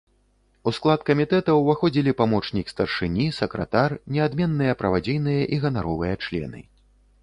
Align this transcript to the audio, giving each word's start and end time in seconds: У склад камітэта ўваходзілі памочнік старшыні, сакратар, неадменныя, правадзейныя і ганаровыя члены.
У 0.69 0.71
склад 0.77 1.03
камітэта 1.09 1.55
ўваходзілі 1.57 2.15
памочнік 2.23 2.73
старшыні, 2.75 3.29
сакратар, 3.43 3.89
неадменныя, 4.17 4.73
правадзейныя 4.85 5.41
і 5.57 5.65
ганаровыя 5.65 6.23
члены. 6.27 6.59